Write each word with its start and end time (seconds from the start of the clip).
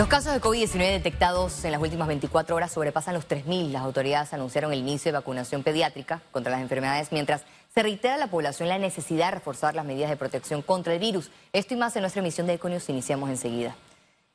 Los 0.00 0.08
casos 0.08 0.32
de 0.32 0.40
COVID-19 0.40 0.92
detectados 0.92 1.62
en 1.62 1.72
las 1.72 1.80
últimas 1.82 2.08
24 2.08 2.56
horas 2.56 2.72
sobrepasan 2.72 3.12
los 3.12 3.28
3.000. 3.28 3.70
Las 3.70 3.82
autoridades 3.82 4.32
anunciaron 4.32 4.72
el 4.72 4.78
inicio 4.78 5.12
de 5.12 5.18
vacunación 5.18 5.62
pediátrica 5.62 6.22
contra 6.32 6.50
las 6.50 6.62
enfermedades 6.62 7.12
mientras 7.12 7.44
se 7.74 7.82
reitera 7.82 8.14
a 8.14 8.16
la 8.16 8.28
población 8.28 8.70
la 8.70 8.78
necesidad 8.78 9.26
de 9.26 9.32
reforzar 9.32 9.74
las 9.74 9.84
medidas 9.84 10.08
de 10.08 10.16
protección 10.16 10.62
contra 10.62 10.94
el 10.94 11.00
virus. 11.00 11.30
Esto 11.52 11.74
y 11.74 11.76
más 11.76 11.94
en 11.96 12.00
nuestra 12.00 12.20
emisión 12.20 12.46
de 12.46 12.54
Econius 12.54 12.88
iniciamos 12.88 13.28
enseguida. 13.28 13.76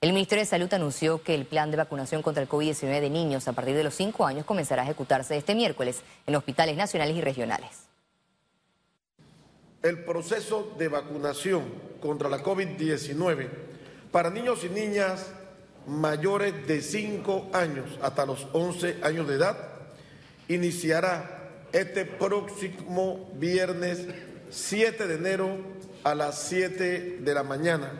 El 0.02 0.14
Ministerio 0.14 0.44
de 0.44 0.50
Salud 0.52 0.72
anunció 0.72 1.24
que 1.24 1.34
el 1.34 1.48
plan 1.48 1.72
de 1.72 1.78
vacunación 1.78 2.22
contra 2.22 2.44
el 2.44 2.48
COVID-19 2.48 3.00
de 3.00 3.10
niños 3.10 3.48
a 3.48 3.54
partir 3.54 3.76
de 3.76 3.84
los 3.84 3.96
5 3.96 4.24
años 4.24 4.46
comenzará 4.46 4.84
a 4.84 4.86
ejecutarse 4.86 5.36
este 5.36 5.56
miércoles 5.56 6.04
en 6.28 6.36
hospitales 6.36 6.78
nacionales 6.78 7.18
y 7.18 7.22
regionales. 7.22 7.72
El 9.82 10.04
proceso 10.04 10.76
de 10.78 10.90
vacunación 10.90 11.64
contra 12.00 12.30
la 12.30 12.44
COVID-19 12.44 13.50
para 14.12 14.30
niños 14.30 14.64
y 14.64 14.70
niñas 14.70 15.26
mayores 15.88 16.68
de 16.68 16.82
5 16.82 17.50
años 17.54 18.00
hasta 18.02 18.26
los 18.26 18.48
11 18.54 18.98
años 19.04 19.28
de 19.28 19.36
edad 19.36 19.58
iniciará 20.48 21.50
este 21.72 22.06
próximo 22.06 23.32
viernes 23.36 24.06
7 24.50 25.08
de 25.08 25.16
enero 25.16 25.58
a 26.04 26.16
las 26.16 26.40
7 26.40 27.20
de 27.22 27.34
la 27.34 27.44
mañana 27.44 27.92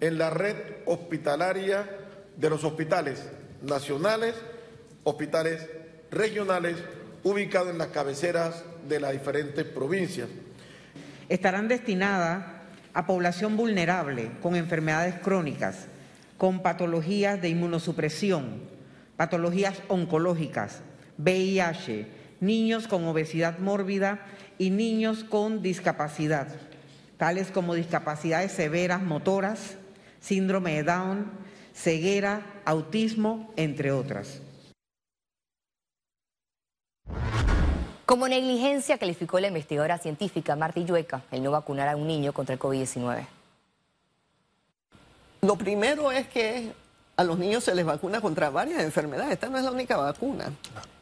en 0.00 0.18
la 0.18 0.30
red 0.30 0.56
hospitalaria 0.86 1.88
de 2.36 2.50
los 2.50 2.64
hospitales 2.64 3.22
nacionales, 3.62 4.34
hospitales 5.04 5.68
regionales 6.10 6.76
ubicados 7.22 7.70
en 7.70 7.78
las 7.78 7.88
cabeceras 7.88 8.64
de 8.88 8.98
las 9.00 9.12
diferentes 9.12 9.64
provincias. 9.64 10.28
Estarán 11.28 11.68
destinadas 11.68 12.44
a 12.94 13.06
población 13.06 13.56
vulnerable 13.56 14.32
con 14.42 14.56
enfermedades 14.56 15.14
crónicas 15.20 15.86
con 16.42 16.58
patologías 16.58 17.40
de 17.40 17.50
inmunosupresión, 17.50 18.62
patologías 19.16 19.80
oncológicas, 19.86 20.80
VIH, 21.16 22.08
niños 22.40 22.88
con 22.88 23.04
obesidad 23.04 23.60
mórbida 23.60 24.26
y 24.58 24.70
niños 24.70 25.22
con 25.22 25.62
discapacidad, 25.62 26.48
tales 27.16 27.52
como 27.52 27.74
discapacidades 27.74 28.50
severas 28.50 29.04
motoras, 29.04 29.76
síndrome 30.18 30.74
de 30.74 30.82
Down, 30.82 31.30
ceguera, 31.72 32.42
autismo, 32.64 33.52
entre 33.54 33.92
otras. 33.92 34.42
Como 38.04 38.26
negligencia 38.26 38.98
calificó 38.98 39.38
la 39.38 39.46
investigadora 39.46 39.96
científica 39.96 40.56
Marta 40.56 40.80
Yueca 40.80 41.22
el 41.30 41.44
no 41.44 41.52
vacunar 41.52 41.86
a 41.86 41.94
un 41.94 42.08
niño 42.08 42.32
contra 42.32 42.54
el 42.54 42.58
COVID-19. 42.58 43.41
Lo 45.44 45.56
primero 45.56 46.12
es 46.12 46.28
que 46.28 46.70
a 47.16 47.24
los 47.24 47.36
niños 47.36 47.64
se 47.64 47.74
les 47.74 47.84
vacuna 47.84 48.20
contra 48.20 48.48
varias 48.48 48.80
enfermedades. 48.80 49.32
Esta 49.32 49.48
no 49.48 49.58
es 49.58 49.64
la 49.64 49.72
única 49.72 49.96
vacuna. 49.96 50.52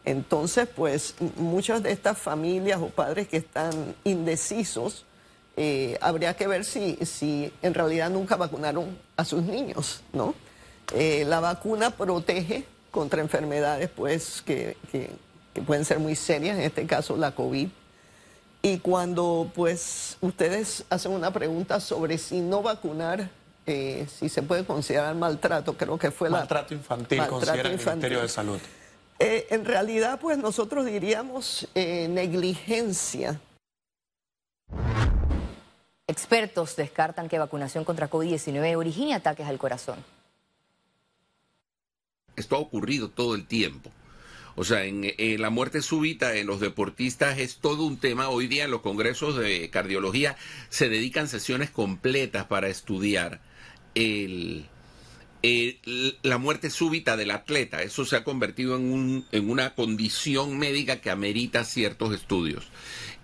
Entonces, 0.02 0.66
pues 0.66 1.14
muchas 1.36 1.82
de 1.82 1.92
estas 1.92 2.16
familias 2.16 2.80
o 2.80 2.86
padres 2.86 3.28
que 3.28 3.36
están 3.36 3.94
indecisos, 4.02 5.04
eh, 5.58 5.98
habría 6.00 6.34
que 6.36 6.46
ver 6.46 6.64
si, 6.64 6.96
si 7.04 7.52
en 7.60 7.74
realidad 7.74 8.08
nunca 8.08 8.36
vacunaron 8.36 8.96
a 9.14 9.26
sus 9.26 9.42
niños, 9.42 10.00
¿no? 10.14 10.34
Eh, 10.94 11.24
la 11.26 11.40
vacuna 11.40 11.90
protege 11.90 12.64
contra 12.90 13.20
enfermedades, 13.20 13.90
pues, 13.90 14.40
que, 14.40 14.78
que, 14.90 15.10
que 15.52 15.60
pueden 15.60 15.84
ser 15.84 15.98
muy 15.98 16.16
serias, 16.16 16.56
en 16.56 16.62
este 16.62 16.86
caso 16.86 17.14
la 17.14 17.34
COVID. 17.34 17.68
Y 18.62 18.78
cuando, 18.78 19.50
pues, 19.54 20.16
ustedes 20.22 20.86
hacen 20.88 21.12
una 21.12 21.30
pregunta 21.30 21.78
sobre 21.78 22.16
si 22.16 22.40
no 22.40 22.62
vacunar 22.62 23.28
eh, 23.66 24.06
si 24.08 24.28
se 24.28 24.42
puede 24.42 24.64
considerar 24.64 25.14
maltrato, 25.14 25.76
creo 25.76 25.98
que 25.98 26.10
fue 26.10 26.30
maltrato 26.30 26.74
infantil, 26.74 27.18
maltrato 27.18 27.40
considera 27.40 27.68
el 27.68 27.76
Ministerio 27.76 28.22
de 28.22 28.28
Salud. 28.28 28.60
Eh, 29.18 29.46
en 29.50 29.66
realidad, 29.66 30.18
pues 30.18 30.38
nosotros 30.38 30.86
diríamos 30.86 31.68
eh, 31.74 32.08
negligencia. 32.08 33.38
Expertos 36.06 36.74
descartan 36.74 37.28
que 37.28 37.38
vacunación 37.38 37.84
contra 37.84 38.08
COVID-19 38.08 38.76
origine 38.76 39.14
ataques 39.14 39.46
al 39.46 39.58
corazón. 39.58 40.02
Esto 42.34 42.56
ha 42.56 42.58
ocurrido 42.58 43.10
todo 43.10 43.34
el 43.34 43.46
tiempo. 43.46 43.90
O 44.56 44.64
sea, 44.64 44.84
en, 44.84 45.12
en, 45.18 45.40
la 45.40 45.50
muerte 45.50 45.82
súbita 45.82 46.34
en 46.34 46.46
los 46.46 46.58
deportistas 46.58 47.38
es 47.38 47.58
todo 47.58 47.84
un 47.84 47.98
tema. 47.98 48.30
Hoy 48.30 48.46
día 48.46 48.64
en 48.64 48.70
los 48.70 48.80
congresos 48.80 49.36
de 49.36 49.68
cardiología 49.70 50.36
se 50.70 50.88
dedican 50.88 51.28
sesiones 51.28 51.70
completas 51.70 52.46
para 52.46 52.68
estudiar 52.68 53.40
la 56.22 56.38
muerte 56.38 56.70
súbita 56.70 57.16
del 57.16 57.30
atleta. 57.30 57.82
Eso 57.82 58.04
se 58.04 58.16
ha 58.16 58.24
convertido 58.24 58.76
en, 58.76 58.92
un, 58.92 59.26
en 59.32 59.50
una 59.50 59.74
condición 59.74 60.58
médica 60.58 61.00
que 61.00 61.10
amerita 61.10 61.64
ciertos 61.64 62.14
estudios. 62.14 62.68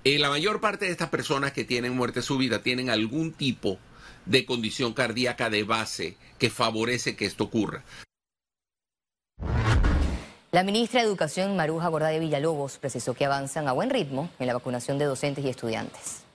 Eh, 0.04 0.18
la 0.18 0.30
mayor 0.30 0.60
parte 0.60 0.84
de 0.86 0.92
estas 0.92 1.08
personas 1.08 1.52
que 1.52 1.64
tienen 1.64 1.96
muerte 1.96 2.22
súbita 2.22 2.62
tienen 2.62 2.90
algún 2.90 3.32
tipo 3.32 3.78
de 4.24 4.44
condición 4.44 4.92
cardíaca 4.92 5.50
de 5.50 5.64
base 5.64 6.16
que 6.38 6.50
favorece 6.50 7.16
que 7.16 7.26
esto 7.26 7.44
ocurra. 7.44 7.84
La 10.52 10.62
ministra 10.62 11.00
de 11.00 11.06
Educación, 11.06 11.56
Maruja 11.56 11.90
de 11.90 12.18
Villalobos, 12.18 12.78
precisó 12.78 13.14
que 13.14 13.24
avanzan 13.24 13.68
a 13.68 13.72
buen 13.72 13.90
ritmo 13.90 14.30
en 14.38 14.46
la 14.46 14.54
vacunación 14.54 14.96
de 14.96 15.04
docentes 15.04 15.44
y 15.44 15.48
estudiantes. 15.48 16.25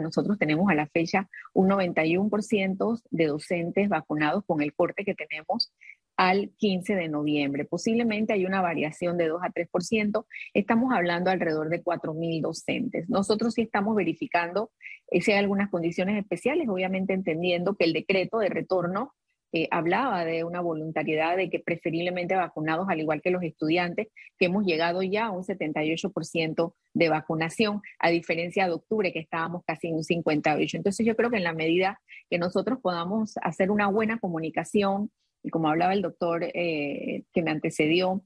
Nosotros 0.00 0.38
tenemos 0.38 0.70
a 0.70 0.74
la 0.74 0.86
fecha 0.86 1.28
un 1.52 1.68
91% 1.68 3.02
de 3.10 3.26
docentes 3.26 3.88
vacunados 3.88 4.44
con 4.46 4.62
el 4.62 4.74
corte 4.74 5.04
que 5.04 5.14
tenemos 5.14 5.72
al 6.16 6.50
15 6.58 6.96
de 6.96 7.08
noviembre. 7.08 7.64
Posiblemente 7.64 8.34
hay 8.34 8.44
una 8.44 8.60
variación 8.60 9.16
de 9.16 9.28
2 9.28 9.40
a 9.42 9.48
3%. 9.48 10.26
Estamos 10.52 10.92
hablando 10.92 11.30
alrededor 11.30 11.70
de 11.70 11.82
4.000 11.82 12.42
docentes. 12.42 13.08
Nosotros 13.08 13.54
sí 13.54 13.62
estamos 13.62 13.96
verificando 13.96 14.70
eh, 15.10 15.22
si 15.22 15.32
hay 15.32 15.38
algunas 15.38 15.70
condiciones 15.70 16.20
especiales, 16.20 16.68
obviamente 16.68 17.14
entendiendo 17.14 17.74
que 17.74 17.84
el 17.84 17.94
decreto 17.94 18.38
de 18.38 18.50
retorno 18.50 19.14
eh, 19.52 19.66
hablaba 19.70 20.24
de 20.24 20.44
una 20.44 20.60
voluntariedad 20.60 21.36
de 21.36 21.50
que 21.50 21.58
preferiblemente 21.58 22.36
vacunados, 22.36 22.88
al 22.88 23.00
igual 23.00 23.20
que 23.20 23.30
los 23.30 23.42
estudiantes, 23.42 24.08
que 24.38 24.46
hemos 24.46 24.64
llegado 24.64 25.02
ya 25.02 25.26
a 25.26 25.30
un 25.30 25.42
78% 25.42 26.74
de 26.94 27.08
vacunación, 27.08 27.82
a 27.98 28.10
diferencia 28.10 28.66
de 28.66 28.72
octubre, 28.72 29.12
que 29.12 29.18
estábamos 29.18 29.64
casi 29.66 29.88
en 29.88 29.96
un 29.96 30.04
58%. 30.04 30.74
Entonces 30.74 31.04
yo 31.04 31.16
creo 31.16 31.30
que 31.30 31.38
en 31.38 31.44
la 31.44 31.52
medida 31.52 32.00
que 32.28 32.38
nosotros 32.38 32.78
podamos 32.80 33.34
hacer 33.42 33.70
una 33.70 33.88
buena 33.88 34.18
comunicación, 34.18 35.10
y 35.42 35.50
como 35.50 35.68
hablaba 35.68 35.94
el 35.94 36.02
doctor 36.02 36.44
eh, 36.44 37.24
que 37.32 37.42
me 37.42 37.50
antecedió, 37.50 38.22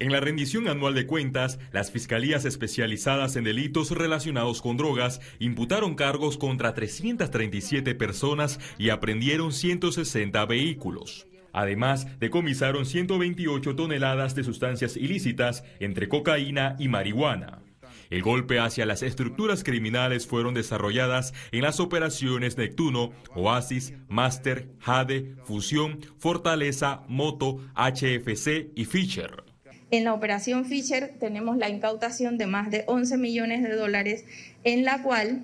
En 0.00 0.10
la 0.10 0.18
rendición 0.18 0.66
anual 0.66 0.94
de 0.94 1.06
cuentas, 1.06 1.60
las 1.70 1.92
fiscalías 1.92 2.44
especializadas 2.44 3.36
en 3.36 3.44
delitos 3.44 3.92
relacionados 3.92 4.60
con 4.60 4.76
drogas 4.76 5.20
imputaron 5.38 5.94
cargos 5.94 6.36
contra 6.36 6.74
337 6.74 7.94
personas 7.94 8.58
y 8.76 8.90
aprendieron 8.90 9.52
160 9.52 10.44
vehículos. 10.46 11.28
Además, 11.52 12.08
decomisaron 12.18 12.86
128 12.86 13.76
toneladas 13.76 14.34
de 14.34 14.42
sustancias 14.42 14.96
ilícitas 14.96 15.62
entre 15.78 16.08
cocaína 16.08 16.74
y 16.80 16.88
marihuana. 16.88 17.62
El 18.10 18.22
golpe 18.22 18.58
hacia 18.58 18.86
las 18.86 19.02
estructuras 19.02 19.64
criminales 19.64 20.26
fueron 20.26 20.54
desarrolladas 20.54 21.34
en 21.52 21.62
las 21.62 21.80
operaciones 21.80 22.56
Neptuno, 22.56 23.12
Oasis, 23.34 23.94
Master, 24.08 24.68
Jade, 24.78 25.34
Fusión, 25.44 26.00
Fortaleza, 26.18 27.02
Moto, 27.08 27.60
HFC 27.74 28.70
y 28.74 28.84
Fisher. 28.84 29.44
En 29.90 30.04
la 30.04 30.14
operación 30.14 30.64
Fisher 30.64 31.14
tenemos 31.20 31.56
la 31.56 31.68
incautación 31.68 32.38
de 32.38 32.46
más 32.46 32.70
de 32.70 32.84
11 32.86 33.18
millones 33.18 33.62
de 33.62 33.74
dólares, 33.74 34.24
en 34.64 34.84
la 34.84 35.02
cual 35.02 35.42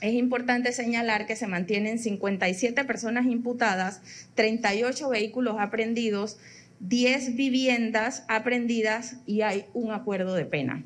es 0.00 0.14
importante 0.14 0.72
señalar 0.72 1.26
que 1.26 1.34
se 1.34 1.46
mantienen 1.46 1.98
57 1.98 2.84
personas 2.84 3.26
imputadas, 3.26 4.02
38 4.34 5.08
vehículos 5.08 5.56
aprendidos, 5.58 6.38
10 6.80 7.36
viviendas 7.36 8.24
aprendidas 8.28 9.16
y 9.26 9.40
hay 9.40 9.64
un 9.72 9.92
acuerdo 9.92 10.34
de 10.34 10.44
pena. 10.44 10.84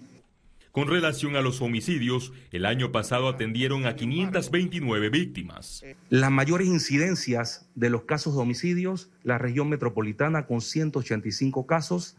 Con 0.79 0.87
relación 0.87 1.35
a 1.35 1.41
los 1.41 1.61
homicidios, 1.61 2.33
el 2.53 2.65
año 2.65 2.93
pasado 2.93 3.27
atendieron 3.27 3.85
a 3.85 3.97
529 3.97 5.11
víctimas. 5.11 5.85
Las 6.09 6.31
mayores 6.31 6.69
incidencias 6.69 7.69
de 7.75 7.91
los 7.91 8.05
casos 8.05 8.37
de 8.37 8.43
homicidios, 8.43 9.11
la 9.25 9.39
región 9.39 9.69
metropolitana 9.71 10.47
con 10.47 10.61
185 10.61 11.67
casos 11.67 12.17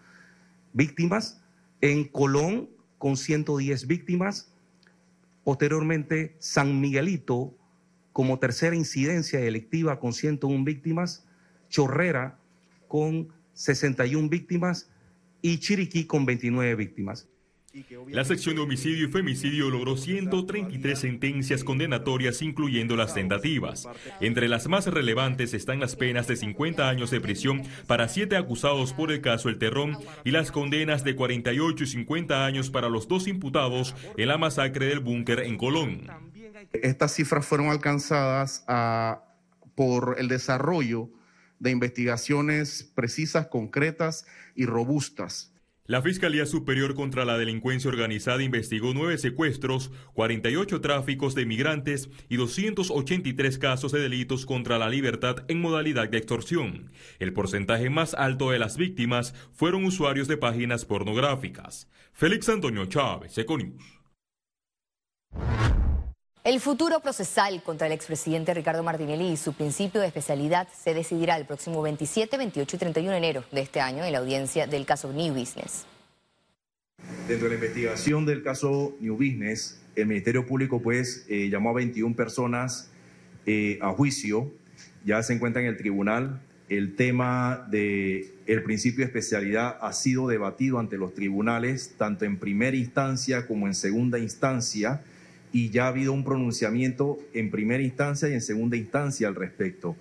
víctimas, 0.73 1.41
en 1.79 2.03
Colón 2.03 2.69
con 2.97 3.15
110 3.15 3.87
víctimas, 3.87 4.53
posteriormente 5.45 6.35
San 6.39 6.81
Miguelito 6.81 7.55
como 8.11 8.39
tercera 8.39 8.75
incidencia 8.75 9.39
electiva 9.39 10.01
con 10.01 10.11
101 10.11 10.65
víctimas, 10.65 11.25
Chorrera 11.69 12.37
con 12.89 13.29
61 13.53 14.27
víctimas 14.27 14.91
y 15.41 15.59
Chiriquí 15.59 16.03
con 16.03 16.25
29 16.25 16.75
víctimas. 16.75 17.29
La 18.07 18.23
sección 18.23 18.55
de 18.55 18.61
homicidio 18.61 19.07
y 19.07 19.11
femicidio 19.11 19.69
logró 19.69 19.95
133 19.95 20.97
sentencias 20.97 21.63
condenatorias, 21.63 22.41
incluyendo 22.41 22.95
las 22.95 23.13
tentativas. 23.13 23.87
Entre 24.21 24.47
las 24.47 24.67
más 24.67 24.87
relevantes 24.87 25.53
están 25.53 25.79
las 25.79 25.95
penas 25.95 26.27
de 26.27 26.35
50 26.35 26.89
años 26.89 27.11
de 27.11 27.21
prisión 27.21 27.61
para 27.85 28.07
siete 28.09 28.37
acusados 28.37 28.93
por 28.93 29.11
el 29.11 29.21
caso 29.21 29.49
El 29.49 29.59
Terrón 29.59 29.97
y 30.23 30.31
las 30.31 30.51
condenas 30.51 31.03
de 31.03 31.15
48 31.15 31.83
y 31.83 31.87
50 31.87 32.45
años 32.45 32.71
para 32.71 32.89
los 32.89 33.07
dos 33.07 33.27
imputados 33.27 33.95
en 34.17 34.27
la 34.27 34.37
masacre 34.39 34.87
del 34.87 34.99
búnker 34.99 35.41
en 35.41 35.57
Colón. 35.57 36.07
Estas 36.73 37.13
cifras 37.13 37.45
fueron 37.45 37.67
alcanzadas 37.67 38.63
ah, 38.67 39.23
por 39.75 40.15
el 40.17 40.27
desarrollo 40.27 41.09
de 41.59 41.71
investigaciones 41.71 42.89
precisas, 42.95 43.47
concretas 43.47 44.25
y 44.55 44.65
robustas 44.65 45.51
la 45.89 46.03
Fiscalía 46.03 46.45
Superior 46.45 46.93
contra 46.93 47.25
la 47.25 47.39
Delincuencia 47.39 47.89
Organizada 47.89 48.43
investigó 48.43 48.93
nueve 48.93 49.17
secuestros, 49.17 49.91
48 50.13 50.81
tráficos 50.81 51.33
de 51.33 51.47
migrantes 51.47 52.11
y 52.29 52.35
283 52.37 53.57
casos 53.57 53.91
de 53.91 53.99
delitos 53.99 54.45
contra 54.45 54.77
la 54.77 54.87
libertad 54.87 55.45
en 55.47 55.59
modalidad 55.59 56.07
de 56.07 56.19
extorsión. 56.19 56.91
El 57.17 57.33
porcentaje 57.33 57.89
más 57.89 58.13
alto 58.13 58.51
de 58.51 58.59
las 58.59 58.77
víctimas 58.77 59.33
fueron 59.51 59.83
usuarios 59.83 60.27
de 60.27 60.37
páginas 60.37 60.85
pornográficas. 60.85 61.89
Félix 62.13 62.47
Antonio 62.49 62.85
Chávez, 62.85 63.35
Econius. 63.39 63.81
El 66.49 66.59
futuro 66.59 66.99
procesal 66.99 67.61
contra 67.61 67.85
el 67.85 67.93
expresidente 67.93 68.55
Ricardo 68.55 68.81
Martinelli 68.81 69.33
y 69.33 69.37
su 69.37 69.53
principio 69.53 70.01
de 70.01 70.07
especialidad 70.07 70.67
se 70.75 70.95
decidirá 70.95 71.37
el 71.37 71.45
próximo 71.45 71.79
27, 71.83 72.37
28 72.37 72.75
y 72.75 72.79
31 72.79 73.11
de 73.11 73.17
enero 73.19 73.43
de 73.51 73.61
este 73.61 73.79
año 73.79 74.03
en 74.03 74.11
la 74.11 74.17
audiencia 74.17 74.65
del 74.65 74.83
caso 74.87 75.13
New 75.13 75.31
Business. 75.31 75.85
Dentro 77.27 77.47
de 77.47 77.49
la 77.49 77.53
investigación 77.53 78.25
del 78.25 78.41
caso 78.41 78.97
New 78.99 79.13
Business, 79.13 79.79
el 79.95 80.07
Ministerio 80.07 80.47
Público 80.47 80.81
pues 80.81 81.23
eh, 81.29 81.49
llamó 81.51 81.69
a 81.69 81.73
21 81.73 82.15
personas 82.15 82.89
eh, 83.45 83.77
a 83.79 83.91
juicio, 83.91 84.51
ya 85.05 85.21
se 85.21 85.33
encuentra 85.33 85.61
en 85.61 85.67
el 85.67 85.77
tribunal. 85.77 86.41
El 86.67 86.95
tema 86.95 87.67
del 87.69 88.33
el 88.47 88.63
principio 88.63 89.01
de 89.01 89.05
especialidad 89.05 89.77
ha 89.81 89.93
sido 89.93 90.27
debatido 90.27 90.79
ante 90.79 90.97
los 90.97 91.13
tribunales, 91.13 91.93
tanto 91.95 92.25
en 92.25 92.39
primera 92.39 92.75
instancia 92.75 93.45
como 93.45 93.67
en 93.67 93.75
segunda 93.75 94.17
instancia 94.17 95.03
y 95.51 95.69
ya 95.69 95.85
ha 95.85 95.87
habido 95.87 96.13
un 96.13 96.23
pronunciamiento 96.23 97.17
en 97.33 97.49
primera 97.49 97.81
instancia 97.81 98.29
y 98.29 98.33
en 98.33 98.41
segunda 98.41 98.77
instancia 98.77 99.27
al 99.27 99.35
respecto. 99.35 99.95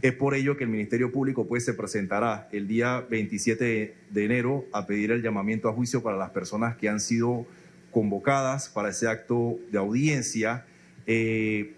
Es 0.00 0.12
por 0.12 0.34
ello 0.34 0.56
que 0.56 0.64
el 0.64 0.70
Ministerio 0.70 1.12
Público 1.12 1.46
pues, 1.46 1.64
se 1.64 1.74
presentará 1.74 2.48
el 2.52 2.66
día 2.66 3.04
27 3.08 3.94
de 4.10 4.24
enero 4.24 4.64
a 4.72 4.86
pedir 4.86 5.12
el 5.12 5.22
llamamiento 5.22 5.68
a 5.68 5.72
juicio 5.72 6.02
para 6.02 6.16
las 6.16 6.30
personas 6.30 6.76
que 6.76 6.88
han 6.88 7.00
sido 7.00 7.46
convocadas 7.92 8.68
para 8.68 8.88
ese 8.88 9.06
acto 9.06 9.58
de 9.70 9.78
audiencia, 9.78 10.66
eh, 11.06 11.74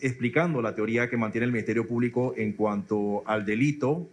explicando 0.00 0.60
la 0.60 0.74
teoría 0.74 1.08
que 1.08 1.16
mantiene 1.16 1.44
el 1.44 1.52
Ministerio 1.52 1.86
Público 1.86 2.34
en 2.36 2.52
cuanto 2.52 3.22
al 3.26 3.44
delito 3.44 4.08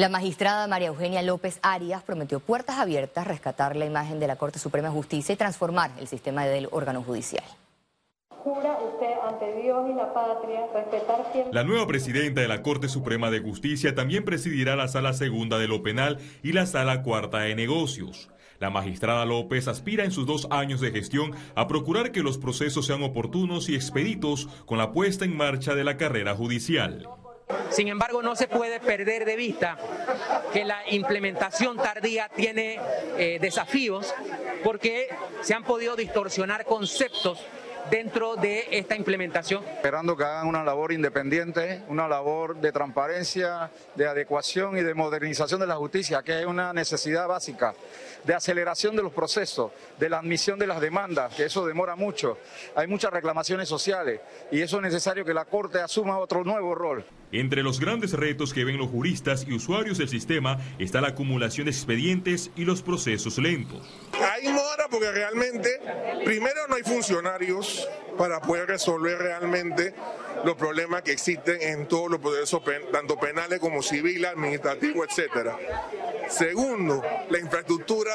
la 0.00 0.08
magistrada 0.08 0.66
María 0.66 0.88
Eugenia 0.88 1.20
López 1.20 1.58
Arias 1.60 2.02
prometió 2.02 2.40
puertas 2.40 2.78
abiertas, 2.78 3.26
rescatar 3.26 3.76
la 3.76 3.84
imagen 3.84 4.18
de 4.18 4.26
la 4.26 4.36
Corte 4.36 4.58
Suprema 4.58 4.88
de 4.88 4.94
Justicia 4.94 5.34
y 5.34 5.36
transformar 5.36 5.90
el 6.00 6.08
sistema 6.08 6.46
del 6.46 6.68
órgano 6.70 7.02
judicial. 7.02 7.44
¿Jura 8.30 8.78
usted 8.78 9.12
ante 9.28 9.60
Dios 9.60 9.90
y 9.90 9.94
la 9.94 10.14
patria 10.14 10.60
respetar 10.72 11.30
siempre... 11.32 11.52
La 11.52 11.64
nueva 11.64 11.86
presidenta 11.86 12.40
de 12.40 12.48
la 12.48 12.62
Corte 12.62 12.88
Suprema 12.88 13.30
de 13.30 13.40
Justicia 13.40 13.94
también 13.94 14.24
presidirá 14.24 14.74
la 14.74 14.88
Sala 14.88 15.12
Segunda 15.12 15.58
de 15.58 15.68
lo 15.68 15.82
Penal 15.82 16.16
y 16.42 16.52
la 16.52 16.64
Sala 16.64 17.02
Cuarta 17.02 17.40
de 17.40 17.54
Negocios. 17.54 18.30
La 18.58 18.70
magistrada 18.70 19.26
López 19.26 19.68
aspira 19.68 20.04
en 20.04 20.12
sus 20.12 20.24
dos 20.24 20.48
años 20.50 20.80
de 20.80 20.92
gestión 20.92 21.32
a 21.54 21.68
procurar 21.68 22.10
que 22.10 22.22
los 22.22 22.38
procesos 22.38 22.86
sean 22.86 23.02
oportunos 23.02 23.68
y 23.68 23.74
expeditos 23.74 24.48
con 24.64 24.78
la 24.78 24.92
puesta 24.92 25.26
en 25.26 25.36
marcha 25.36 25.74
de 25.74 25.84
la 25.84 25.98
carrera 25.98 26.34
judicial. 26.34 27.06
Sin 27.70 27.88
embargo, 27.88 28.22
no 28.22 28.36
se 28.36 28.48
puede 28.48 28.80
perder 28.80 29.24
de 29.24 29.36
vista 29.36 29.78
que 30.52 30.64
la 30.64 30.82
implementación 30.88 31.76
tardía 31.76 32.28
tiene 32.28 32.80
eh, 33.16 33.38
desafíos 33.40 34.14
porque 34.64 35.08
se 35.42 35.54
han 35.54 35.64
podido 35.64 35.96
distorsionar 35.96 36.64
conceptos 36.64 37.44
dentro 37.90 38.36
de 38.36 38.68
esta 38.70 38.94
implementación. 38.94 39.64
Esperando 39.64 40.16
que 40.16 40.24
hagan 40.24 40.46
una 40.46 40.62
labor 40.62 40.92
independiente, 40.92 41.82
una 41.88 42.08
labor 42.08 42.56
de 42.56 42.72
transparencia, 42.72 43.70
de 43.94 44.06
adecuación 44.06 44.76
y 44.78 44.82
de 44.82 44.94
modernización 44.94 45.60
de 45.60 45.66
la 45.66 45.76
justicia, 45.76 46.22
que 46.22 46.40
es 46.40 46.46
una 46.46 46.72
necesidad 46.72 47.26
básica, 47.26 47.74
de 48.24 48.34
aceleración 48.34 48.96
de 48.96 49.02
los 49.02 49.12
procesos, 49.12 49.72
de 49.98 50.08
la 50.08 50.18
admisión 50.18 50.58
de 50.58 50.66
las 50.66 50.80
demandas, 50.80 51.34
que 51.34 51.44
eso 51.44 51.66
demora 51.66 51.96
mucho. 51.96 52.38
Hay 52.74 52.86
muchas 52.86 53.12
reclamaciones 53.12 53.68
sociales 53.68 54.20
y 54.50 54.60
eso 54.60 54.76
es 54.76 54.82
necesario 54.82 55.24
que 55.24 55.34
la 55.34 55.44
Corte 55.44 55.80
asuma 55.80 56.18
otro 56.18 56.44
nuevo 56.44 56.74
rol. 56.74 57.04
Entre 57.32 57.62
los 57.62 57.78
grandes 57.78 58.12
retos 58.12 58.52
que 58.52 58.64
ven 58.64 58.76
los 58.76 58.90
juristas 58.90 59.46
y 59.46 59.52
usuarios 59.52 59.98
del 59.98 60.08
sistema 60.08 60.58
está 60.78 61.00
la 61.00 61.08
acumulación 61.08 61.66
de 61.66 61.70
expedientes 61.70 62.50
y 62.56 62.64
los 62.64 62.82
procesos 62.82 63.38
lentos. 63.38 63.86
Hay 64.12 64.48
mora 64.48 64.88
porque 64.90 65.12
realmente, 65.12 65.80
primero 66.24 66.66
no 66.68 66.74
hay 66.74 66.82
funcionarios 66.82 67.88
para 68.18 68.40
poder 68.40 68.66
resolver 68.66 69.18
realmente 69.18 69.94
los 70.44 70.56
problemas 70.56 71.02
que 71.02 71.12
existen 71.12 71.62
en 71.62 71.86
todos 71.86 72.10
los 72.10 72.20
procesos, 72.20 72.62
tanto 72.90 73.16
penales 73.18 73.60
como 73.60 73.82
civiles, 73.82 74.30
administrativos, 74.30 75.06
etcétera. 75.08 75.56
Segundo, 76.28 77.02
la 77.28 77.38
infraestructura 77.38 78.12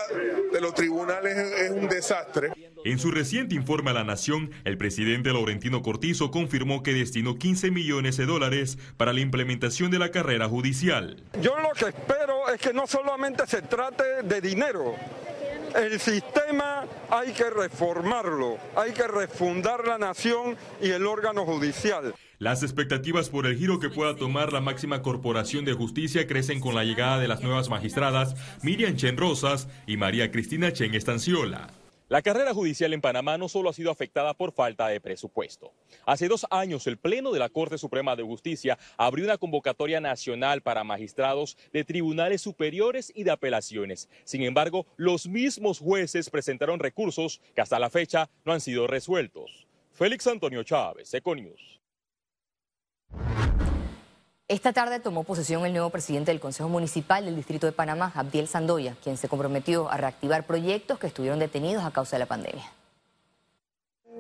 de 0.52 0.62
los 0.62 0.74
tribunales 0.74 1.38
es 1.38 1.72
un 1.72 1.88
desastre. 1.88 2.52
En 2.86 3.00
su 3.00 3.10
reciente 3.10 3.56
informe 3.56 3.90
a 3.90 3.94
la 3.96 4.04
Nación, 4.04 4.52
el 4.64 4.78
presidente 4.78 5.34
Laurentino 5.34 5.82
Cortizo 5.82 6.30
confirmó 6.30 6.84
que 6.84 6.94
destinó 6.94 7.36
15 7.36 7.72
millones 7.72 8.16
de 8.16 8.28
dólares 8.28 8.78
para 8.96 9.12
la 9.12 9.22
implementación 9.22 9.90
de 9.90 9.98
la 9.98 10.12
carrera 10.12 10.48
judicial. 10.48 11.18
Yo 11.42 11.60
lo 11.60 11.72
que 11.72 11.86
espero 11.86 12.48
es 12.48 12.62
que 12.62 12.74
no 12.74 12.86
solamente 12.86 13.48
se 13.48 13.64
trate 13.64 14.22
de 14.22 14.40
dinero, 14.40 14.94
el 15.76 16.00
sistema 16.00 16.86
hay 17.10 17.32
que 17.32 17.50
reformarlo, 17.50 18.60
hay 18.76 18.92
que 18.92 19.08
refundar 19.08 19.88
la 19.88 19.98
nación 19.98 20.56
y 20.80 20.92
el 20.92 21.08
órgano 21.08 21.44
judicial. 21.44 22.14
Las 22.38 22.62
expectativas 22.62 23.30
por 23.30 23.48
el 23.48 23.58
giro 23.58 23.80
que 23.80 23.90
pueda 23.90 24.16
tomar 24.16 24.54
la 24.54 24.62
máxima 24.62 25.02
corporación 25.02 25.66
de 25.66 25.74
justicia 25.74 26.28
crecen 26.28 26.60
con 26.60 26.76
la 26.76 26.84
llegada 26.84 27.18
de 27.18 27.28
las 27.28 27.42
nuevas 27.42 27.68
magistradas 27.68 28.36
Miriam 28.62 28.96
Chen 28.96 29.18
Rosas 29.18 29.70
y 29.88 29.98
María 29.98 30.30
Cristina 30.30 30.72
Chen 30.72 30.94
Estanciola. 30.94 31.72
La 32.08 32.22
carrera 32.22 32.54
judicial 32.54 32.94
en 32.94 33.02
Panamá 33.02 33.40
no 33.40 33.50
solo 33.50 33.70
ha 33.70 33.74
sido 33.74 33.90
afectada 33.90 34.36
por 34.36 34.52
falta 34.52 34.88
de 34.88 35.02
presupuesto. 35.02 35.74
Hace 36.06 36.28
dos 36.28 36.46
años, 36.52 36.86
el 36.86 36.98
Pleno 36.98 37.32
de 37.32 37.40
la 37.40 37.50
Corte 37.50 37.80
Suprema 37.80 38.16
de 38.16 38.22
Justicia 38.22 38.78
abrió 38.96 39.26
una 39.26 39.40
convocatoria 39.40 40.00
nacional 40.00 40.62
para 40.62 40.84
magistrados 40.84 41.58
de 41.74 41.84
tribunales 41.84 42.42
superiores 42.42 43.12
y 43.16 43.24
de 43.24 43.32
apelaciones. 43.32 44.08
Sin 44.24 44.44
embargo, 44.44 44.86
los 44.98 45.26
mismos 45.26 45.80
jueces 45.80 46.30
presentaron 46.30 46.80
recursos 46.80 47.42
que 47.56 47.62
hasta 47.62 47.80
la 47.80 47.90
fecha 47.90 48.30
no 48.44 48.54
han 48.54 48.62
sido 48.62 48.86
resueltos. 48.86 49.66
Félix 49.92 50.28
Antonio 50.28 50.62
Chávez, 50.62 51.12
Econius. 51.12 51.82
Esta 54.48 54.74
tarde 54.74 55.00
tomó 55.00 55.24
posesión 55.24 55.66
el 55.66 55.74
nuevo 55.74 55.90
presidente 55.90 56.30
del 56.30 56.40
Consejo 56.40 56.70
Municipal 56.70 57.26
del 57.26 57.36
Distrito 57.36 57.66
de 57.66 57.72
Panamá, 57.72 58.12
Abdiel 58.14 58.48
Sandoya, 58.48 58.96
quien 59.04 59.18
se 59.18 59.28
comprometió 59.28 59.90
a 59.90 59.98
reactivar 59.98 60.46
proyectos 60.46 61.00
que 61.00 61.08
estuvieron 61.08 61.40
detenidos 61.40 61.84
a 61.84 61.90
causa 61.90 62.16
de 62.16 62.20
la 62.20 62.26
pandemia. 62.28 62.64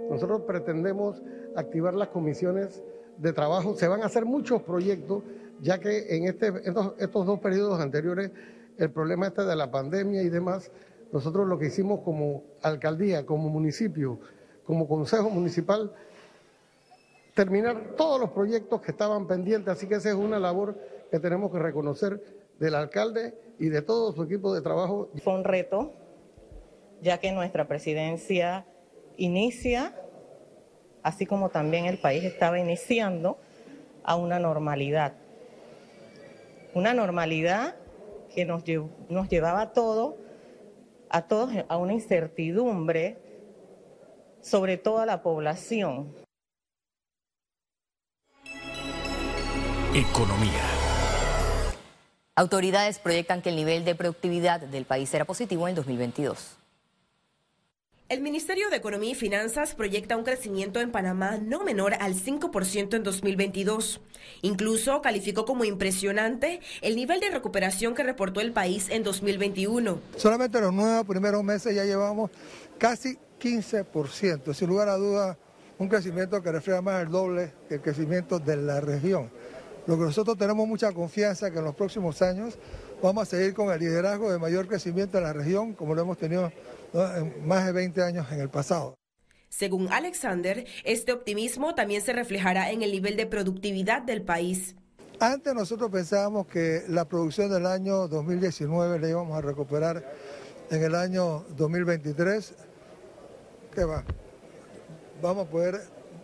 Nosotros 0.10 0.42
pretendemos 0.48 1.22
activar 1.56 1.94
las 1.94 2.08
comisiones 2.08 2.82
de 3.18 3.34
trabajo. 3.34 3.76
Se 3.76 3.88
van 3.88 4.02
a 4.02 4.08
hacer 4.08 4.26
muchos 4.26 4.64
proyectos, 4.64 5.22
ya 5.62 5.80
que 5.80 6.16
en 6.18 6.26
este, 6.26 6.52
estos, 6.66 7.26
dos 7.28 7.40
periodos 7.40 7.80
anteriores, 7.80 8.32
el 8.80 8.90
problema 8.90 9.28
este 9.28 9.44
de 9.44 9.56
la 9.56 9.70
pandemia 9.70 10.24
y 10.24 10.30
demás, 10.30 10.72
nosotros 11.12 11.48
lo 11.48 11.60
que 11.60 11.68
hicimos 11.68 12.00
como 12.00 12.46
alcaldía, 12.64 13.28
como 13.28 13.50
municipio, 13.50 14.20
como 14.64 14.88
consejo 14.88 15.30
municipal, 15.30 15.94
terminar 17.36 17.96
todos 17.98 18.20
los 18.20 18.32
proyectos 18.32 18.82
que 18.82 18.92
estaban 18.92 19.28
pendientes, 19.28 19.72
así 19.72 19.88
que 19.88 19.96
esa 19.96 20.10
es 20.10 20.16
una 20.16 20.40
labor 20.40 20.80
que 21.12 21.20
tenemos 21.20 21.52
que 21.52 21.60
reconocer 21.60 22.24
del 22.58 22.74
alcalde 22.74 23.38
y 23.60 23.68
de 23.68 23.82
todo 23.82 24.14
su 24.14 24.24
equipo 24.24 24.56
de 24.56 24.62
trabajo. 24.62 25.10
Fue 25.22 25.36
un 25.36 25.44
reto, 25.44 25.94
ya 27.02 27.20
que 27.20 27.34
nuestra 27.34 27.68
presidencia 27.68 28.66
inicia, 29.18 29.94
así 31.04 31.26
como 31.26 31.50
también 31.50 31.86
el 31.86 32.00
país 32.00 32.24
estaba 32.24 32.58
iniciando, 32.58 33.38
a 34.04 34.16
una 34.16 34.40
normalidad. 34.40 35.14
Una 36.74 36.94
normalidad 36.94 37.76
que 38.34 38.46
nos, 38.46 38.64
nos 39.10 39.28
llevaba 39.28 39.62
a, 39.62 39.74
todo, 39.74 40.18
a 41.10 41.28
todos 41.28 41.52
a 41.68 41.78
una 41.78 41.94
incertidumbre 41.94 43.18
sobre 44.42 44.78
toda 44.78 45.06
la 45.06 45.22
población. 45.22 46.25
Economía. 49.96 50.62
Autoridades 52.36 53.00
proyectan 53.00 53.42
que 53.42 53.48
el 53.48 53.56
nivel 53.56 53.86
de 53.86 53.96
productividad 53.96 54.60
del 54.60 54.84
país 54.84 55.08
será 55.08 55.24
positivo 55.24 55.70
en 55.70 55.70
el 55.70 55.76
2022. 55.78 56.58
El 58.10 58.20
Ministerio 58.20 58.70
de 58.70 58.76
Economía 58.76 59.12
y 59.12 59.16
Finanzas 59.16 59.74
proyecta 59.74 60.18
un 60.18 60.26
crecimiento 60.26 60.82
en 60.82 60.92
Panamá 60.92 61.38
no 61.42 61.64
menor 61.64 61.94
al 61.94 62.16
5% 62.16 62.94
en 62.94 63.04
2022. 63.04 64.02
Incluso 64.42 65.02
calificó 65.02 65.46
como 65.46 65.64
impresionante 65.64 66.60
el 66.82 66.98
nivel 66.98 67.22
de 67.22 67.30
recuperación 67.30 67.96
que 67.96 68.04
reportó 68.04 68.42
el 68.42 68.52
país 68.52 68.90
en 68.90 69.02
2021. 69.04 70.02
Solamente 70.18 70.58
en 70.58 70.66
los 70.66 70.74
nueve 70.74 71.06
primeros 71.06 71.42
meses 71.42 71.74
ya 71.74 71.86
llevamos 71.86 72.32
casi 72.78 73.18
15%, 73.40 74.54
sin 74.54 74.68
lugar 74.68 74.90
a 74.90 74.98
dudas 74.98 75.38
un 75.78 75.88
crecimiento 75.88 76.44
que 76.44 76.52
refleja 76.52 76.82
más 76.82 77.02
el 77.02 77.10
doble 77.10 77.54
que 77.70 77.76
el 77.76 77.82
crecimiento 77.82 78.40
de 78.40 78.58
la 78.58 78.82
región. 78.82 79.30
Lo 79.88 79.98
que 79.98 80.04
nosotros 80.04 80.38
tenemos 80.38 80.68
mucha 80.68 80.92
confianza 80.94 81.52
que 81.52 81.60
en 81.60 81.66
los 81.66 81.76
próximos 81.76 82.22
años 82.22 82.58
vamos 83.04 83.24
a 83.24 83.26
seguir 83.26 83.54
con 83.54 83.72
el 83.72 83.80
liderazgo 83.80 84.32
de 84.32 84.40
mayor 84.40 84.68
crecimiento 84.68 85.20
en 85.20 85.26
la 85.26 85.34
región, 85.34 85.74
como 85.74 85.94
lo 85.94 86.02
hemos 86.02 86.18
tenido 86.18 86.52
en 86.94 87.48
más 87.48 87.66
de 87.66 87.72
20 87.72 88.02
años 88.02 88.26
en 88.32 88.40
el 88.42 88.50
pasado. 88.50 88.96
Según 89.50 89.92
Alexander, 89.92 90.66
este 90.84 91.14
optimismo 91.14 91.76
también 91.76 92.02
se 92.02 92.14
reflejará 92.14 92.72
en 92.72 92.82
el 92.82 92.92
nivel 92.92 93.16
de 93.16 93.28
productividad 93.28 94.02
del 94.02 94.24
país. 94.24 94.76
Antes 95.20 95.54
nosotros 95.54 95.92
pensábamos 95.92 96.48
que 96.48 96.84
la 96.90 97.06
producción 97.06 97.52
del 97.52 97.66
año 97.66 98.08
2019 98.08 99.00
la 99.00 99.08
íbamos 99.08 99.38
a 99.38 99.42
recuperar 99.42 100.04
en 100.72 100.84
el 100.84 100.96
año 100.96 101.46
2023. 101.56 102.54
¿Qué 103.74 103.86
va? 103.86 104.04
Vamos 105.22 105.48
a 105.48 105.50
poder 105.50 105.82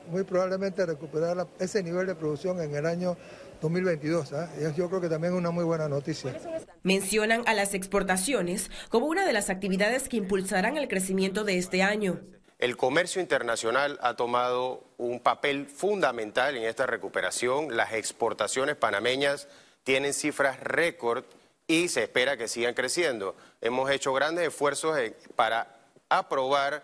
muy 0.09 0.23
probablemente 0.23 0.85
recuperar 0.85 1.47
ese 1.59 1.81
nivel 1.83 2.07
de 2.07 2.15
producción 2.15 2.59
en 2.59 2.75
el 2.75 2.85
año 2.85 3.15
2022. 3.61 4.31
¿eh? 4.33 4.73
Yo 4.75 4.89
creo 4.89 4.99
que 4.99 5.09
también 5.09 5.33
es 5.33 5.39
una 5.39 5.51
muy 5.51 5.63
buena 5.63 5.87
noticia. 5.87 6.35
Mencionan 6.83 7.43
a 7.45 7.53
las 7.53 7.73
exportaciones 7.73 8.69
como 8.89 9.05
una 9.05 9.25
de 9.25 9.33
las 9.33 9.49
actividades 9.49 10.09
que 10.09 10.17
impulsarán 10.17 10.77
el 10.77 10.87
crecimiento 10.87 11.43
de 11.43 11.57
este 11.57 11.83
año. 11.83 12.19
El 12.59 12.77
comercio 12.77 13.21
internacional 13.21 13.97
ha 14.03 14.15
tomado 14.15 14.83
un 14.97 15.19
papel 15.19 15.65
fundamental 15.65 16.55
en 16.57 16.63
esta 16.63 16.85
recuperación. 16.85 17.75
Las 17.75 17.93
exportaciones 17.93 18.75
panameñas 18.75 19.47
tienen 19.83 20.13
cifras 20.13 20.59
récord 20.59 21.23
y 21.65 21.87
se 21.87 22.03
espera 22.03 22.37
que 22.37 22.47
sigan 22.47 22.73
creciendo. 22.73 23.35
Hemos 23.61 23.89
hecho 23.89 24.13
grandes 24.13 24.47
esfuerzos 24.47 24.97
para 25.35 25.75
aprobar 26.09 26.83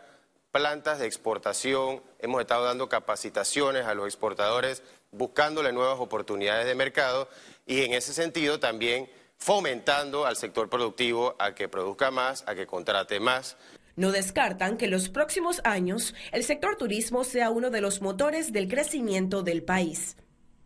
plantas 0.51 0.97
de 0.97 1.05
exportación, 1.05 2.01
hemos 2.19 2.41
estado 2.41 2.63
dando 2.63 2.89
capacitaciones 2.89 3.85
a 3.85 3.93
los 3.93 4.07
exportadores 4.07 4.81
buscándole 5.11 5.71
nuevas 5.71 5.99
oportunidades 5.99 6.65
de 6.65 6.75
mercado 6.75 7.27
y 7.65 7.83
en 7.83 7.93
ese 7.93 8.13
sentido 8.13 8.59
también 8.59 9.09
fomentando 9.37 10.25
al 10.25 10.35
sector 10.35 10.69
productivo 10.69 11.35
a 11.39 11.53
que 11.53 11.69
produzca 11.69 12.11
más, 12.11 12.43
a 12.47 12.55
que 12.55 12.65
contrate 12.65 13.19
más. 13.19 13.57
No 13.95 14.11
descartan 14.11 14.77
que 14.77 14.85
en 14.85 14.91
los 14.91 15.09
próximos 15.09 15.61
años 15.63 16.13
el 16.31 16.43
sector 16.43 16.75
turismo 16.77 17.23
sea 17.23 17.49
uno 17.49 17.69
de 17.69 17.81
los 17.81 18.01
motores 18.01 18.53
del 18.53 18.67
crecimiento 18.67 19.43
del 19.43 19.63
país. 19.63 20.17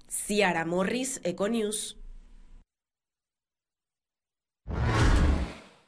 Ciara 0.10 0.66
Morris, 0.66 1.22
Econews. 1.24 1.98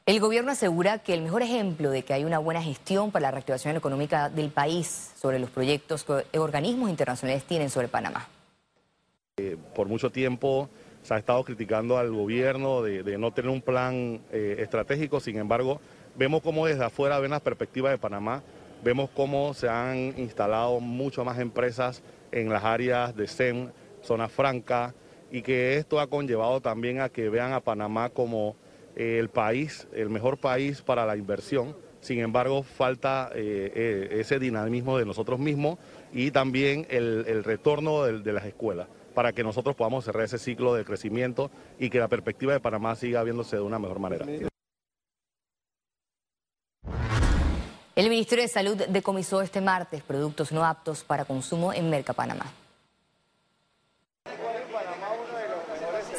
El 0.05 0.19
gobierno 0.19 0.51
asegura 0.51 0.99
que 0.99 1.13
el 1.13 1.21
mejor 1.21 1.43
ejemplo 1.43 1.89
de 1.89 2.03
que 2.03 2.13
hay 2.13 2.25
una 2.25 2.37
buena 2.37 2.61
gestión 2.61 3.11
para 3.11 3.23
la 3.23 3.31
reactivación 3.31 3.77
económica 3.77 4.29
del 4.29 4.49
país 4.49 5.11
sobre 5.21 5.39
los 5.39 5.49
proyectos 5.49 6.03
que 6.03 6.37
organismos 6.37 6.89
internacionales 6.89 7.45
tienen 7.45 7.69
sobre 7.69 7.87
Panamá. 7.87 8.27
Eh, 9.39 9.57
por 9.73 9.87
mucho 9.87 10.11
tiempo 10.11 10.69
se 11.01 11.15
ha 11.15 11.17
estado 11.17 11.43
criticando 11.43 11.97
al 11.97 12.11
gobierno 12.11 12.83
de, 12.83 13.17
no 13.17 13.33
tener 13.33 13.49
un 13.49 13.63
plan 13.63 14.21
eh, 14.31 14.57
estratégico, 14.59 15.19
sin 15.19 15.39
embargo, 15.39 15.81
vemos 16.15 16.43
cómo 16.43 16.67
desde 16.67 16.85
afuera 16.85 17.17
ven 17.17 17.31
las 17.31 17.41
perspectivas 17.41 17.91
de 17.91 17.97
Panamá, 17.97 18.43
vemos 18.83 19.09
cómo 19.09 19.55
se 19.55 19.67
han 19.67 20.13
instalado 20.19 20.79
mucho 20.79 21.25
más 21.25 21.39
empresas 21.39 22.03
en 22.31 22.49
las 22.49 22.63
áreas 22.63 23.15
de 23.15 23.25
SEM, 23.25 23.71
zona 24.03 24.29
franca, 24.29 24.93
y 25.31 25.41
que 25.41 25.77
esto 25.77 25.99
ha 25.99 26.05
conllevado 26.05 26.61
también 26.61 27.01
a 27.01 27.09
que 27.09 27.27
vean 27.29 27.53
a 27.53 27.59
Panamá 27.59 28.09
como 28.11 28.55
eh, 28.95 29.17
el 29.17 29.29
país, 29.29 29.87
el 29.93 30.11
mejor 30.11 30.37
país 30.37 30.83
para 30.83 31.07
la 31.07 31.17
inversión. 31.17 31.75
Sin 32.01 32.19
embargo, 32.19 32.61
falta 32.61 33.31
ese 33.33 34.37
dinamismo 34.37 34.99
de 34.99 35.05
nosotros 35.05 35.39
mismos 35.39 35.79
y 36.11 36.31
también 36.31 36.85
el, 36.89 37.43
retorno 37.45 38.03
de 38.03 38.33
las 38.33 38.45
escuelas 38.45 38.87
para 39.13 39.33
que 39.33 39.43
nosotros 39.43 39.75
podamos 39.75 40.05
cerrar 40.05 40.23
ese 40.23 40.37
ciclo 40.37 40.73
de 40.73 40.85
crecimiento 40.85 41.51
y 41.79 41.89
que 41.89 41.99
la 41.99 42.07
perspectiva 42.07 42.53
de 42.53 42.59
Panamá 42.59 42.95
siga 42.95 43.23
viéndose 43.23 43.55
de 43.55 43.61
una 43.61 43.79
mejor 43.79 43.99
manera. 43.99 44.25
El 47.95 48.09
Ministerio 48.09 48.43
de 48.43 48.47
Salud 48.47 48.75
decomisó 48.89 49.41
este 49.41 49.61
martes 49.61 50.01
productos 50.01 50.51
no 50.51 50.65
aptos 50.65 51.03
para 51.03 51.25
consumo 51.25 51.73
en 51.73 51.89
Merca 51.91 52.13
Panamá. 52.13 52.51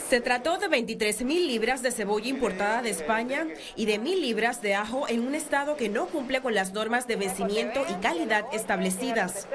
Se 0.08 0.20
trató 0.20 0.58
de 0.58 0.68
23 0.68 1.24
mil 1.24 1.48
libras 1.48 1.82
de 1.82 1.90
cebolla 1.90 2.28
importada 2.28 2.82
de 2.82 2.90
España 2.90 3.48
y 3.74 3.86
de 3.86 3.98
mil 3.98 4.20
libras 4.20 4.62
de 4.62 4.74
ajo 4.76 5.08
en 5.08 5.26
un 5.26 5.34
estado 5.34 5.76
que 5.76 5.88
no 5.88 6.06
cumple 6.06 6.40
con 6.40 6.54
las 6.54 6.72
normas 6.72 7.08
de 7.08 7.16
vencimiento 7.16 7.84
y 7.90 7.94
calidad 7.94 8.44
establecidas. 8.52 9.48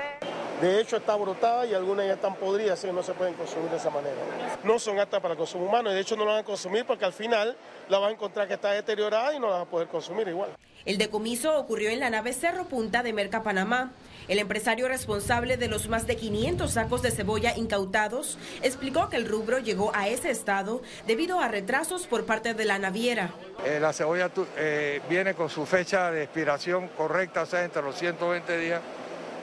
De 0.62 0.82
hecho, 0.82 0.98
está 0.98 1.16
brotada 1.16 1.66
y 1.66 1.74
algunas 1.74 2.06
ya 2.06 2.14
están 2.14 2.36
podridas, 2.36 2.80
así 2.80 2.88
que 2.88 2.94
no 2.94 3.02
se 3.02 3.14
pueden 3.14 3.34
consumir 3.36 3.70
de 3.70 3.78
esa 3.78 3.90
manera. 3.90 4.16
No 4.64 4.78
son 4.78 5.00
aptas 5.00 5.22
para 5.22 5.34
el 5.34 5.38
consumo 5.38 5.66
humano 5.66 5.90
y 5.90 5.94
de 5.94 6.02
hecho 6.02 6.18
no 6.18 6.26
la 6.26 6.32
van 6.32 6.42
a 6.42 6.44
consumir 6.44 6.86
porque 6.86 7.06
al 7.06 7.14
final 7.14 7.56
la 7.88 7.98
van 7.98 8.10
a 8.10 8.14
encontrar 8.14 8.46
que 8.46 8.56
está 8.56 8.72
deteriorada 8.72 9.34
y 9.34 9.40
no 9.40 9.48
la 9.48 9.54
van 9.54 9.62
a 9.62 9.70
poder 9.70 9.88
consumir 9.88 10.28
igual. 10.28 10.50
El 10.86 10.98
decomiso 10.98 11.58
ocurrió 11.58 11.90
en 11.90 12.02
la 12.02 12.10
nave 12.10 12.34
Cerro 12.34 12.66
Punta 12.66 13.04
de 13.04 13.14
Merca, 13.14 13.42
Panamá. 13.42 13.92
El 14.28 14.38
empresario 14.40 14.88
responsable 14.88 15.56
de 15.56 15.68
los 15.68 15.88
más 15.88 16.08
de 16.08 16.16
500 16.16 16.72
sacos 16.72 17.02
de 17.02 17.12
cebolla 17.12 17.56
incautados 17.56 18.38
explicó 18.62 19.10
que 19.10 19.16
el 19.16 19.28
rubro 19.28 19.60
llegó 19.60 19.92
a 19.96 20.08
ese 20.08 20.30
estado 20.30 20.82
debido 21.08 21.40
a 21.40 21.48
retrasos 21.48 22.06
por 22.06 22.26
parte 22.26 22.54
de 22.54 22.66
la 22.66 22.80
naviera. 22.80 23.32
Eh, 23.66 23.80
la 23.80 23.94
cebolla 23.94 24.30
eh, 24.58 25.02
viene 25.10 25.34
con 25.34 25.50
su 25.50 25.66
fecha 25.66 26.12
de 26.12 26.24
expiración 26.24 26.90
correcta, 26.90 27.44
o 27.44 27.46
sea, 27.46 27.64
entre 27.64 27.82
los 27.82 27.96
120 27.96 28.58
días 28.58 28.82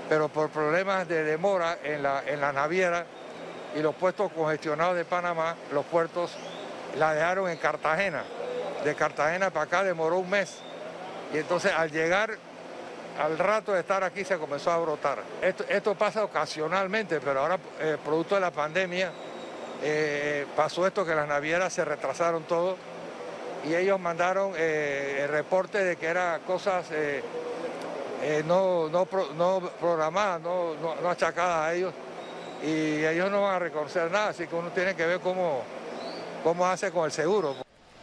pero 0.09 0.29
por 0.29 0.51
problemas 0.51 1.09
de 1.09 1.25
demora 1.25 1.79
en 1.83 2.03
la, 2.03 2.23
en 2.27 2.41
la 2.41 2.53
naviera 2.53 3.05
y 3.75 3.81
los 3.81 3.95
puestos 3.95 4.33
congestionados 4.33 4.97
de 4.97 5.05
Panamá, 5.05 5.57
los 5.73 5.85
puertos 5.87 6.33
la 6.99 7.15
dejaron 7.15 7.51
en 7.51 7.59
Cartagena. 7.59 8.25
De 8.85 8.95
Cartagena 8.95 9.51
para 9.51 9.65
acá 9.65 9.85
demoró 9.85 10.19
un 10.19 10.31
mes. 10.31 10.59
Y 11.35 11.39
entonces 11.39 11.73
al 11.77 11.91
llegar, 11.91 12.31
al 13.19 13.39
rato 13.39 13.73
de 13.73 13.81
estar 13.81 14.05
aquí, 14.05 14.25
se 14.25 14.39
comenzó 14.39 14.71
a 14.71 14.79
brotar. 14.79 15.19
Esto, 15.43 15.95
pasa 15.95 16.25
ocasionalmente, 16.25 17.21
pero 17.21 17.41
ahora, 17.41 17.59
eh, 17.81 17.99
producto 18.05 18.37
de 18.37 18.41
la 18.41 18.51
pandemia, 18.51 19.11
eh, 19.83 20.47
pasó 20.55 20.87
esto 20.87 21.05
que 21.05 21.15
las 21.15 21.29
navieras 21.29 21.73
se 21.73 21.85
retrasaron 21.85 22.45
todo 22.45 22.77
y 23.69 23.75
ellos 23.75 24.01
mandaron 24.01 24.53
eh, 24.57 25.21
el 25.25 25.29
reporte 25.29 25.85
de 25.85 25.97
que 25.97 26.07
eran 26.07 26.41
cosas 26.43 26.87
eh, 28.23 28.43
no, 28.47 28.89
no, 28.89 29.07
no 29.37 29.71
programadas, 29.81 30.41
no, 30.41 30.75
no, 30.75 31.09
achacadas 31.09 31.69
a 31.69 31.75
ellos, 31.75 31.95
y 32.63 33.05
ellos 33.05 33.31
no 33.31 33.43
van 33.43 33.57
a 33.57 33.59
reconocer 33.59 34.11
nada, 34.11 34.29
así 34.29 34.47
que 34.47 34.55
uno 34.55 34.71
tiene 34.71 34.95
que 34.95 35.07
ver 35.07 35.21
cómo, 35.21 35.63
cómo 36.43 36.67
hace 36.67 36.91
con 36.91 37.05
el 37.05 37.13
seguro. 37.13 37.55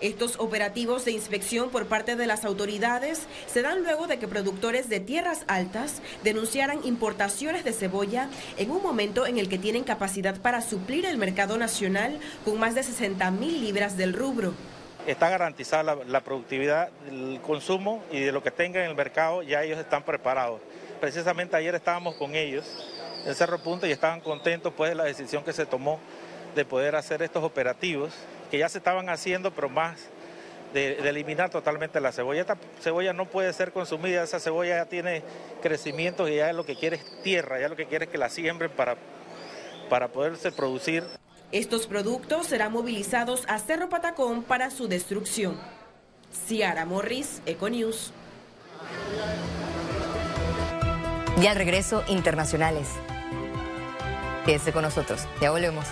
Estos 0.01 0.37
operativos 0.37 1.05
de 1.05 1.11
inspección 1.11 1.69
por 1.69 1.85
parte 1.85 2.17
de 2.17 2.27
las 2.27 2.43
autoridades 2.43 3.21
se 3.47 3.61
dan 3.61 3.83
luego 3.83 4.05
de 4.05 4.19
que 4.19 4.27
productores 4.27 4.89
de 4.89 4.99
tierras 4.99 5.45
altas 5.47 6.01
denunciaran 6.23 6.81
importaciones 6.83 7.63
de 7.63 7.71
cebolla 7.71 8.27
en 8.57 8.71
un 8.71 8.83
momento 8.83 9.25
en 9.25 9.37
el 9.37 9.47
que 9.47 9.57
tienen 9.57 9.85
capacidad 9.85 10.41
para 10.41 10.61
suplir 10.61 11.05
el 11.05 11.17
mercado 11.17 11.57
nacional 11.57 12.19
con 12.43 12.59
más 12.59 12.75
de 12.75 12.83
60 12.83 13.31
mil 13.31 13.61
libras 13.61 13.95
del 13.95 14.11
rubro 14.11 14.53
está 15.07 15.29
garantizada 15.29 15.97
la, 16.05 16.21
productividad, 16.21 16.89
el 17.09 17.39
consumo 17.41 18.03
y 18.11 18.21
de 18.21 18.31
lo 18.31 18.41
que 18.41 18.51
tenga 18.51 18.83
en 18.83 18.89
el 18.89 18.95
mercado, 18.95 19.43
ya 19.43 19.63
ellos 19.63 19.79
están 19.79 20.03
preparados. 20.03 20.61
Precisamente 21.01 21.55
ayer 21.55 21.75
estábamos 21.75 22.15
con 22.15 22.35
ellos 22.35 22.65
en 23.25 23.35
Cerro 23.35 23.59
Punta 23.59 23.87
y 23.87 23.91
estaban 23.91 24.21
contentos 24.21 24.73
pues 24.75 24.91
de 24.91 24.95
la 24.95 25.03
decisión 25.03 25.43
que 25.43 25.53
se 25.53 25.65
tomó 25.65 25.99
de 26.55 26.65
poder 26.65 26.95
hacer 26.95 27.21
estos 27.21 27.43
operativos 27.43 28.13
que 28.51 28.59
ya 28.59 28.69
se 28.69 28.77
estaban 28.77 29.09
haciendo, 29.09 29.51
pero 29.51 29.69
más 29.69 30.09
de, 30.73 30.99
eliminar 31.09 31.49
totalmente 31.49 31.99
la 31.99 32.11
cebolla. 32.11 32.41
Esta 32.41 32.57
cebolla 32.81 33.13
no 33.13 33.25
puede 33.25 33.51
ser 33.53 33.71
consumida, 33.71 34.23
esa 34.23 34.39
cebolla 34.39 34.77
ya 34.77 34.85
tiene 34.85 35.23
crecimiento 35.61 36.27
y 36.27 36.35
ya 36.35 36.53
lo 36.53 36.65
que 36.65 36.75
quiere 36.75 36.97
es 36.97 37.21
tierra, 37.23 37.59
ya 37.59 37.69
lo 37.69 37.75
que 37.75 37.85
quiere 37.85 38.05
es 38.05 38.11
que 38.11 38.17
la 38.17 38.29
siembren 38.29 38.71
para, 38.71 38.95
para 39.89 40.09
poderse 40.09 40.51
producir. 40.51 41.03
Estos 41.53 41.85
productos 41.85 42.47
serán 42.47 42.71
movilizados 42.71 43.43
a 43.47 43.59
Cerro 43.59 43.87
Patacón 43.87 44.41
para 44.41 44.71
su 44.71 44.87
destrucción. 44.87 45.55
Ciara 46.47 46.83
Morris, 46.83 47.43
Econews. 47.45 48.11
Y 51.39 51.45
al 51.45 51.55
regreso, 51.55 52.03
internacionales. 52.07 52.87
Quédese 54.47 54.73
con 54.73 54.81
nosotros. 54.81 55.27
Ya 55.41 55.51
volvemos. 55.51 55.85